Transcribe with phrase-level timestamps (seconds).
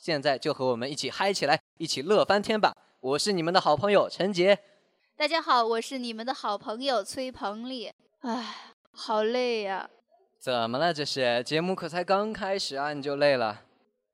[0.00, 2.74] 现在就和我们一起嗨起来，一起乐翻天吧！
[3.00, 4.58] 我是你们的好朋友陈杰。
[5.14, 7.92] 大家好，我是你们的好朋友崔鹏丽。
[8.20, 9.90] 唉，好累呀！
[10.38, 10.94] 怎么了？
[10.94, 13.64] 这是节目可才刚开始啊，你就累了？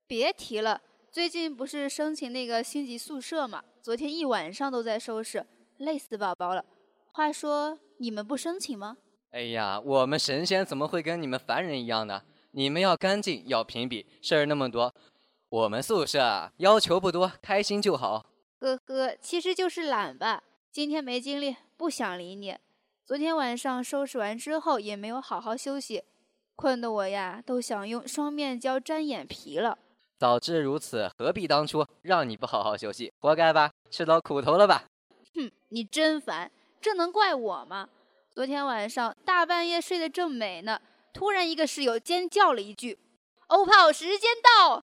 [0.09, 0.81] 别提了，
[1.13, 5.47] 最近不是申请那个星级宿舍嘛，昨天一晚上都在收拾，
[5.79, 6.65] 累死宝宝了。
[7.13, 8.97] 话说，你们不申请吗？
[9.31, 12.23] 哎呀，我们神仙怎么会跟你们凡人一样呢？
[12.51, 14.93] 你们要干净，要评比，事儿那么多。
[15.49, 18.27] 我们宿舍要求不多，开心就好。
[18.59, 20.43] 呵呵，其实就是懒吧。
[20.73, 22.57] 今天没精力，不想理你。
[23.05, 26.03] 昨天晚上收拾完之后也没有好好休息，
[26.57, 29.79] 困得我呀都想用双面胶粘眼皮了。
[30.19, 33.13] 早知如此，何必当初让你不好好休息？
[33.21, 34.83] 活该吧，吃到苦头了吧？
[35.37, 37.89] 哼，你真烦，这能怪我吗？
[38.33, 40.81] 昨天晚上大半夜睡得正美呢，
[41.13, 42.99] 突然一个室友尖叫了一句
[43.47, 44.83] ：“欧泡时间到！”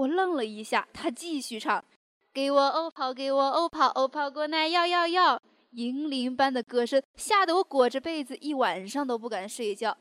[0.00, 1.84] 我愣了一下，他继续唱
[2.32, 5.40] ：“给我欧跑，给我欧跑，欧跑过来要要要！”
[5.72, 9.96] 银铃般的歌声吓得我裹着被子一晚上都不敢睡觉。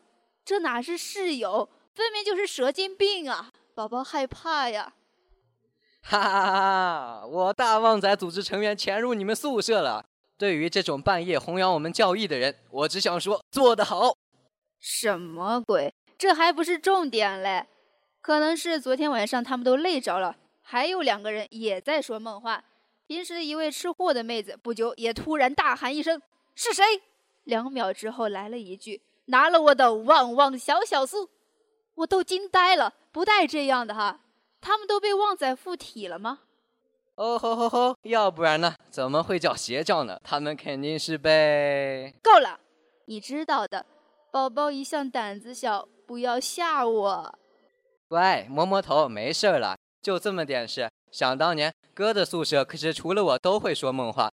[0.46, 3.50] 这哪是室友，分明就是蛇精病啊！
[3.76, 4.94] 宝宝害怕呀！
[6.02, 6.52] 哈哈哈
[7.22, 7.28] 哈！
[7.28, 10.06] 我大旺仔组织成员潜入你们宿舍了。
[10.38, 14.16] 对于这种半夜弘扬我们教义的人，我只想说做得好。
[14.80, 15.94] 什么鬼？
[16.18, 17.68] 这还不是重点嘞。
[18.30, 22.64] 可能是昨天晚上他们都累着了，还有两个人也在说梦话。
[23.08, 26.22] 平时一位吃货的妹子，不久也突然大喊一声
[26.54, 26.86] ：“是谁？”
[27.46, 31.28] 两秒之后来了一句：“拿了我的旺旺小小酥。”
[31.98, 34.20] 我都惊呆了，不带这样的哈！
[34.62, 36.42] 他们都被旺仔附体了吗？
[37.16, 37.98] 哦吼吼吼！
[38.04, 38.76] 要不然呢？
[38.92, 40.22] 怎么会叫邪教呢？
[40.24, 42.14] 他们肯定是被……
[42.22, 42.60] 够了，
[43.06, 43.88] 你知道的。
[44.30, 47.40] 宝宝一向胆子小，不要吓我。
[48.10, 50.90] 乖，摸摸头，没事了，就这么点事。
[51.12, 54.32] 想当年，哥的宿舍可是除了我都会说梦话。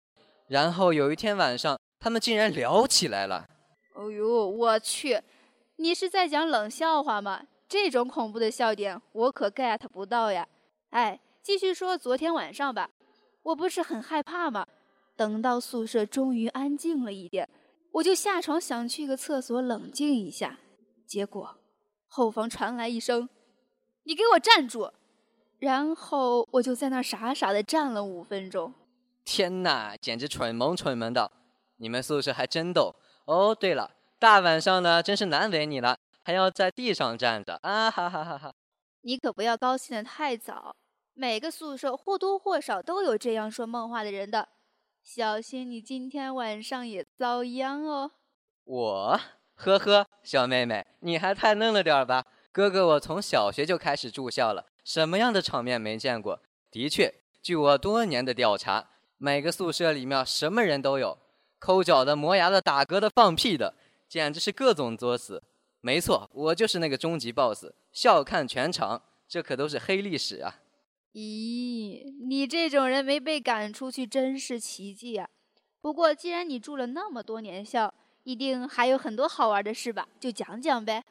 [0.48, 3.46] 然后有一天晚上，他们竟然聊起来了。
[3.96, 5.22] 哦呦，我去！
[5.76, 7.42] 你是在讲冷笑话吗？
[7.68, 10.48] 这种恐怖的笑点，我可 get 不到呀。
[10.92, 12.90] 哎，继续说昨天晚上吧。
[13.44, 14.66] 我不是很害怕吗？
[15.18, 17.50] 等到宿舍终于安静了一点，
[17.92, 20.60] 我就下床想去个厕所冷静一下。
[21.06, 21.58] 结果，
[22.08, 23.28] 后方传来一声。
[24.06, 24.92] 你给我站住！
[25.58, 28.72] 然后我就在那傻傻的站了五分钟。
[29.24, 31.32] 天哪，简直蠢萌蠢萌的！
[31.78, 32.96] 你们宿舍还真逗。
[33.26, 37.90] 哦，对了，大晚上的真是难为你了，还要在地上站着啊！
[37.90, 38.54] 哈哈哈哈！
[39.02, 40.76] 你可不要高兴的太早，
[41.16, 44.50] 每个宿舍或多或少都有这样说梦话的人的，
[45.02, 48.12] 小心你今天晚上也遭殃哦。
[48.66, 49.20] 我，
[49.56, 52.24] 呵呵，小妹妹，你还太嫩了点吧？
[52.56, 56.40] 哥哥，我从小学就开始住校了，什么样的场面没见过？
[56.72, 61.18] 的确，据我多年的调查，每个宿舍里面什么人都有，
[61.60, 63.76] 抠脚的、磨牙的、打嗝的、放屁的，
[64.08, 65.44] 简直是各种作死。
[65.82, 70.62] 没错，我就是那个终极 BOSS，笑看全场，这可都是黑历史啊！
[71.12, 75.28] 咦，你这种人没被赶出去真是奇迹啊！
[75.82, 77.94] 不过既然你住了那么多年校，
[78.24, 80.08] 一定还有很多好玩的事吧？
[80.22, 81.04] 就讲讲呗。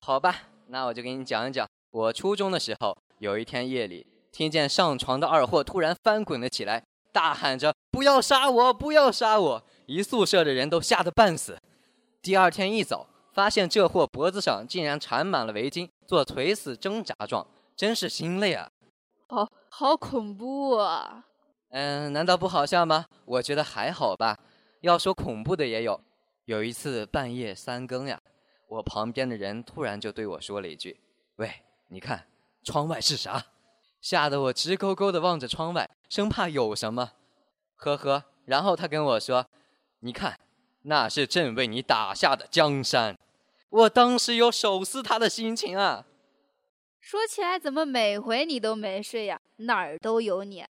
[0.00, 0.48] 好吧。
[0.70, 11.58] 那我就给你讲一讲，我初中的时候，有一天夜里，听见上床的二货突然翻滚了起来，大喊着“不要杀我，不要杀我”，一宿舍的人都吓得半死。
[12.22, 17.44] 第二天一早，发现这货脖子上竟然缠满了围巾，做垂死挣扎状，
[17.74, 18.70] 真是心累啊！
[19.28, 21.24] 好，好恐怖啊！
[21.70, 23.06] 嗯，难道不好笑吗？
[23.24, 24.38] 我觉得还好吧。
[24.82, 26.00] 要说恐怖的也有，
[26.44, 28.20] 有一次半夜三更呀。
[28.70, 31.00] 我旁边的人突然就对我说了一句
[31.36, 31.50] ：“喂，
[31.88, 32.26] 你看，
[32.62, 33.46] 窗外是啥？”
[34.00, 37.12] 吓得我直勾勾地望着窗外，生怕有什么。
[37.74, 39.46] 呵呵，然后他跟我说
[40.00, 40.38] ：“你看，
[40.82, 43.18] 那是朕为你打下的江山。”
[43.70, 46.06] 我当时有手撕他的心情啊！
[47.00, 49.40] 说起来，怎么每回你都没睡呀？
[49.56, 50.64] 哪儿都有你。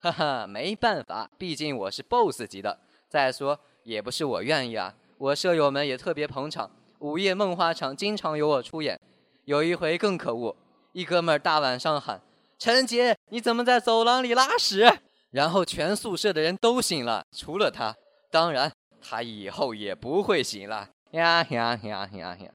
[0.00, 2.78] 哈哈，没办法，毕竟我是 BOSS 级的。
[3.08, 6.70] 再说，也不是我愿意啊，我舍友们也特别捧场。
[7.00, 9.00] 午夜梦话场经常有我出演，
[9.44, 10.56] 有一回更可恶，
[10.92, 12.20] 一哥们儿大晚上喊
[12.58, 14.84] ：“陈杰，你怎么在走廊里拉屎？”
[15.30, 17.94] 然后全宿舍的人都醒了，除了他。
[18.30, 20.88] 当然，他以后也不会醒了。
[21.12, 22.52] 呀呀呀呀呀！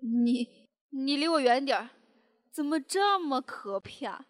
[0.00, 0.48] 你
[0.90, 1.90] 你离我远点儿！
[2.52, 4.24] 怎么这么可怕？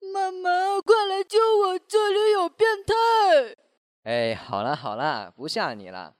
[0.00, 1.78] 妈妈，快来救我！
[1.78, 3.56] 这里有变态！
[4.04, 6.14] 哎，好了好了，不吓你了。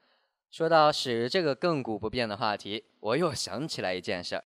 [0.59, 4.45] 说到屎这个亘古不变的话题，我又想起来一件事儿。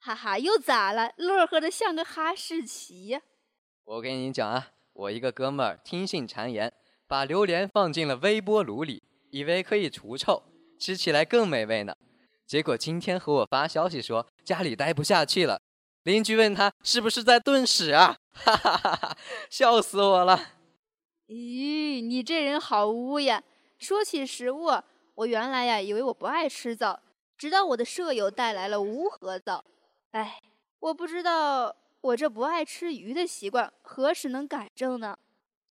[0.00, 1.12] 哈哈，又咋了？
[1.16, 3.22] 乐呵的像个哈士奇呀！
[3.84, 6.72] 我跟你讲啊，我一个哥们儿听信谗言，
[7.06, 10.42] 把榴莲放进了微波炉里，以为可以除臭，
[10.80, 11.94] 吃起来更美味呢。
[12.44, 15.62] 结果今天和我发消息说家里待不下去了，
[16.02, 18.16] 邻居问他是不是在炖屎啊？
[18.34, 19.16] 哈哈哈哈！
[19.48, 20.54] 笑死我了。
[21.28, 23.44] 咦，你这人好污呀！
[23.78, 24.70] 说起食物，
[25.14, 27.00] 我原来呀以为我不爱吃枣，
[27.36, 29.64] 直到我的舍友带来了无核枣。
[30.12, 30.40] 哎，
[30.80, 35.18] 我不知道我这不爱吃鱼的习惯何时能改正呢？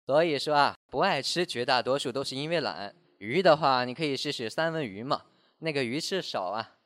[0.06, 2.94] 所以说啊，不爱吃绝大多数都是因为懒。
[3.20, 5.24] 鱼的话，你可以试试三文鱼嘛。
[5.60, 6.78] 那个鱼翅少啊！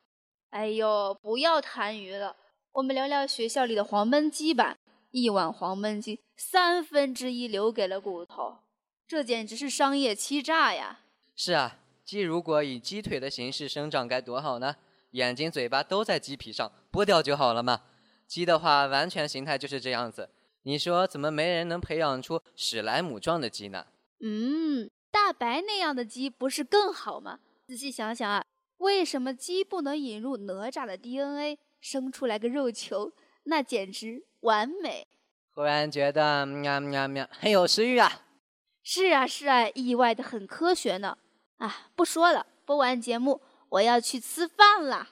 [0.50, 2.36] 哎呦，不要谈鱼了，
[2.72, 4.76] 我们聊聊学校里的黄焖鸡吧。
[5.10, 8.58] 一碗黄焖鸡，三分之一留给了骨头，
[9.08, 11.00] 这简直是商业欺诈呀！
[11.34, 14.76] 是啊，鸡如果以鸡腿的形式生长该多好呢？
[15.10, 17.82] 眼睛、嘴巴都在鸡皮上，剥掉就好了嘛。
[18.28, 20.30] 鸡的话，完全形态就是这样子。
[20.62, 23.86] 你说怎么没人能培养出史莱姆状的鸡呢？
[24.20, 27.40] 嗯，大白那样的鸡不是更好吗？
[27.66, 28.44] 仔细想想啊。
[28.78, 33.12] 为什么鸡不能引入哪吒的 DNA 生出来个肉球？
[33.44, 35.08] 那简直完美！
[35.54, 38.26] 忽然觉得喵喵喵很有食欲啊！
[38.84, 41.16] 是啊是啊，意外的很科学呢！
[41.58, 45.08] 啊，不说了，播完节目我要去吃饭了。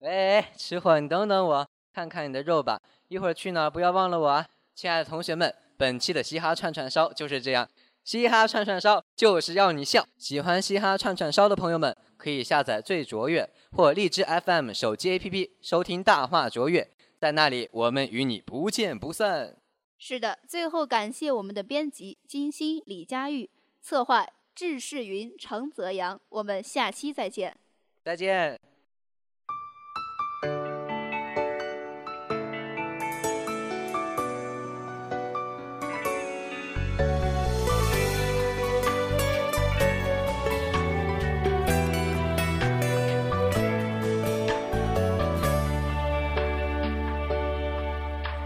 [0.00, 2.80] 喂，吃货，你等等我，看看你的肉吧。
[3.08, 4.46] 一会儿去哪儿不要忘了我啊！
[4.74, 7.68] 亲爱的同学们，本期的嘻哈串串烧就是这样。
[8.04, 10.04] 嘻哈串串烧就是要你笑。
[10.18, 19.56] 喜欢嘻哈串串烧的朋友们，可以下载最卓越或荔枝 FM 手机 APP 收听大话卓越，在那里我们与你不见不散。
[19.98, 26.20] 是的，最后感谢我们的编辑金星、李佳玉，策划智世云、程泽阳。
[26.28, 27.56] 我们下期再见。
[28.04, 28.58] 再见。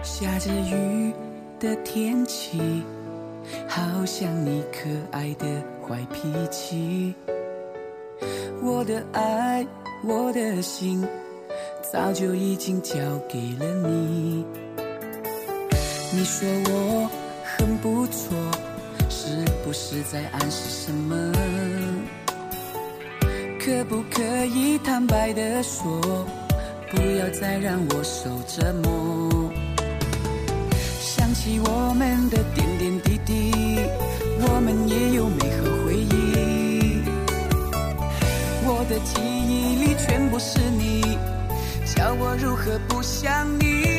[0.02, 1.12] 下着雨
[1.60, 2.82] 的天气，
[3.68, 7.14] 好像你可爱的坏脾气。
[8.60, 9.64] 我的爱，
[10.02, 11.06] 我的心，
[11.92, 12.96] 早就已经交
[13.28, 14.44] 给了你。
[16.12, 17.08] 你说我
[17.44, 18.36] 很不错，
[19.08, 21.32] 是不是在暗示什么？
[23.60, 26.00] 可不可以坦白的说，
[26.90, 29.52] 不要再让我受折磨？
[30.98, 33.52] 想起我们的点点滴滴，
[34.40, 35.75] 我们也有美好
[38.88, 41.18] 的记忆里全部是你，
[41.94, 43.95] 叫我如何不想你？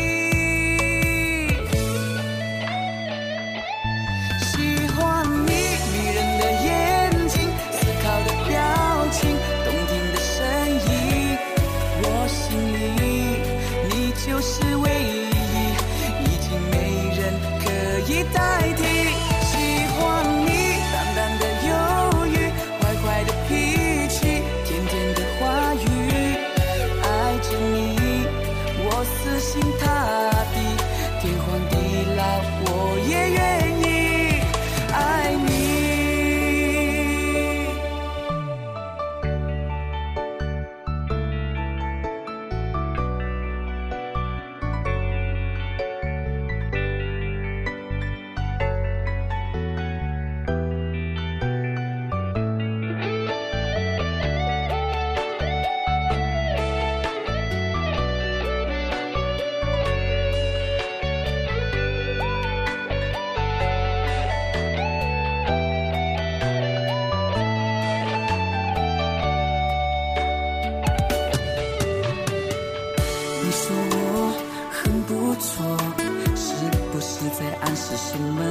[77.98, 78.42] 什么？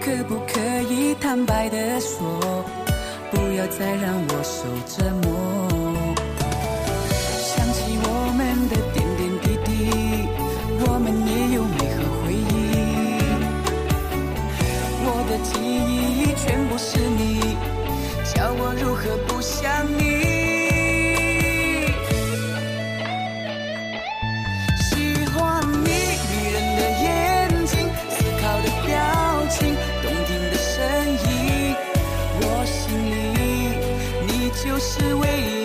[0.00, 2.64] 可不可以坦白的说
[3.30, 5.59] 不要再让我受折磨
[34.62, 35.59] 就是唯一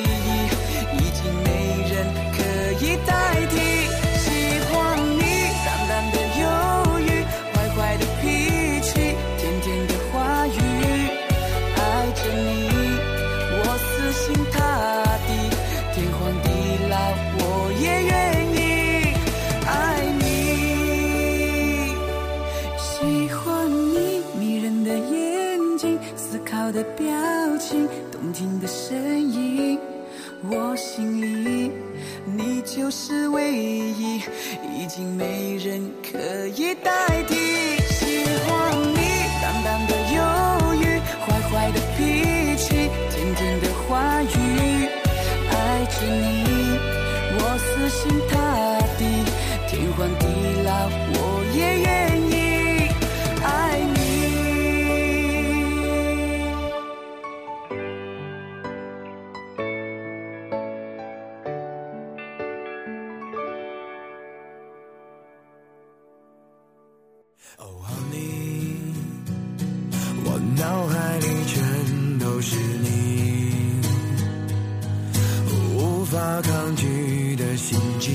[76.47, 78.11] 抗拒的心机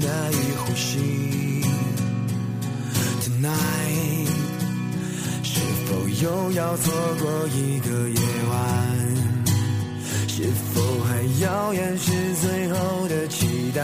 [0.00, 1.62] 难以呼吸
[3.20, 4.26] tonight
[5.42, 8.20] 是否又要错过一个夜
[8.50, 8.56] 晚？
[10.28, 10.42] 是
[10.74, 13.82] 否还要掩饰最后的期待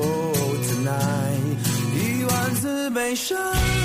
[0.00, 0.36] ？oh
[0.68, 1.56] tonight
[1.94, 3.77] 一万次悲伤。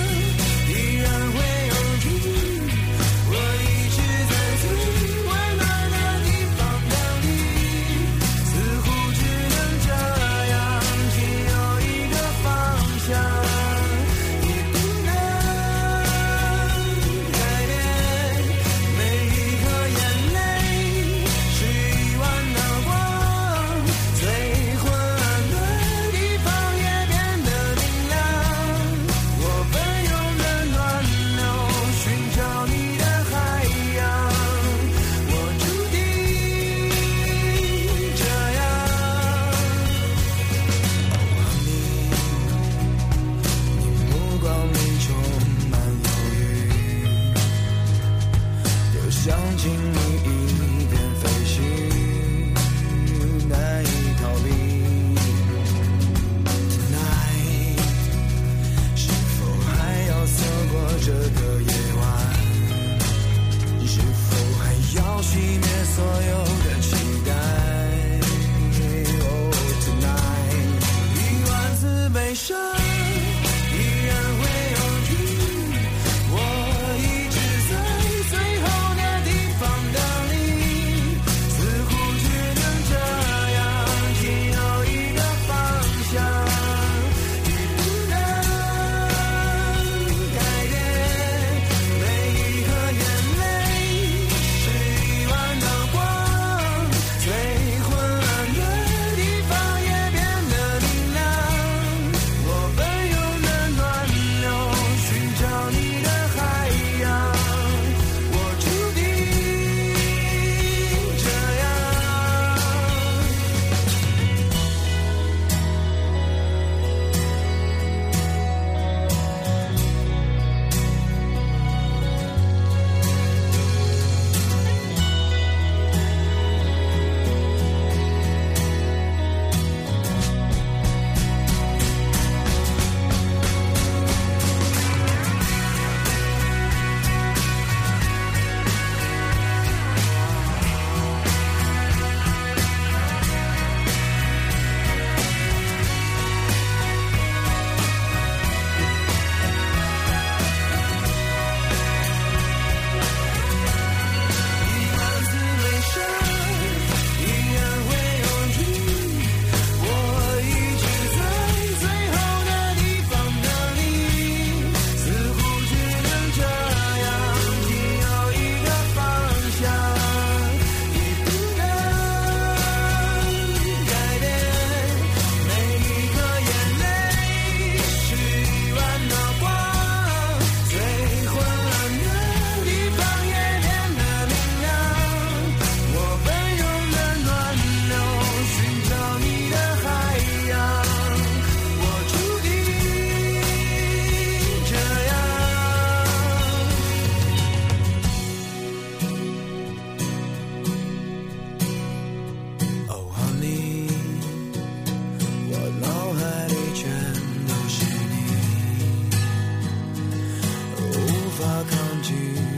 [212.02, 212.14] 惧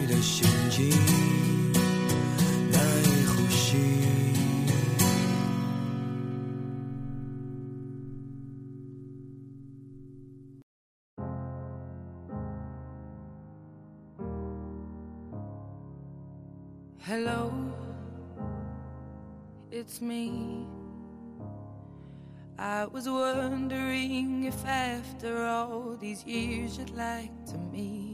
[0.06, 0.90] 的心境，
[2.70, 3.76] 难以呼吸。
[17.02, 17.50] Hello,
[19.72, 20.66] it's me.
[22.56, 28.13] I was wondering if after all these years you'd like to meet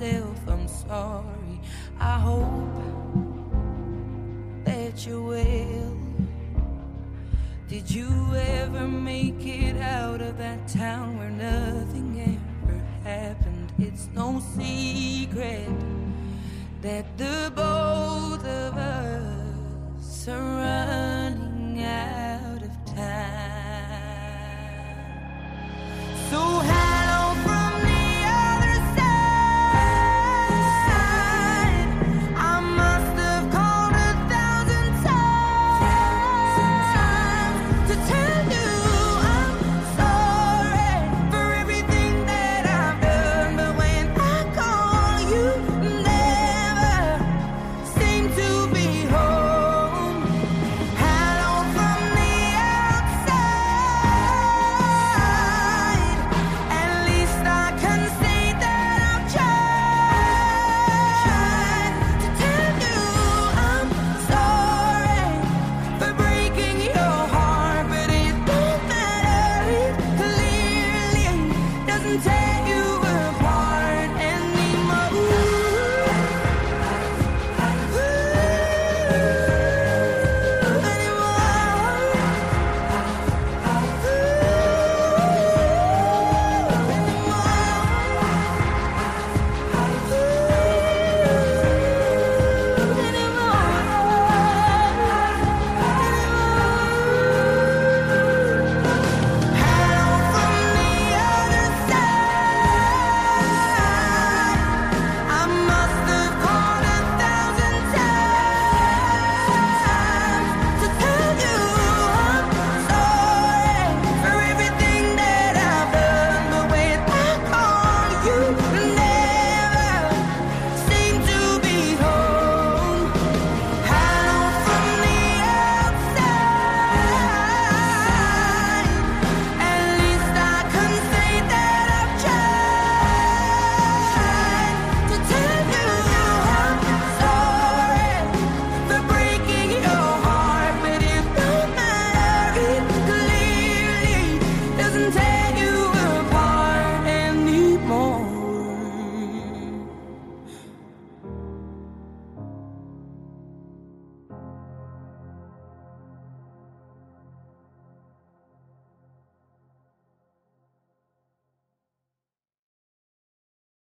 [0.00, 0.48] Myself.
[0.48, 1.60] I'm sorry.
[1.98, 2.84] I hope
[4.64, 5.96] that you will.
[7.68, 13.72] Did you ever make it out of that town where nothing ever happened?
[13.78, 15.68] It's no secret
[16.82, 17.69] that the boy